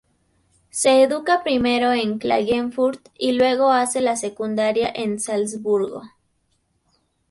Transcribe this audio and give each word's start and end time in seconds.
Se 0.71 1.03
educa 1.03 1.43
primero 1.43 1.91
en 1.93 2.17
Klagenfurt 2.17 3.09
y 3.19 3.33
luego 3.33 3.69
hace 3.71 4.01
la 4.01 4.15
secundaria 4.15 4.91
en 4.91 5.19
Salzburgo. 5.19 6.01